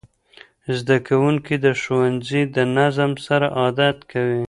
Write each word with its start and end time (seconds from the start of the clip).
زدهکوونکي 0.77 1.55
د 1.65 1.67
ښوونځي 1.81 2.41
د 2.55 2.57
نظم 2.77 3.11
سره 3.27 3.47
عادت 3.59 3.97
کوي. 4.11 4.39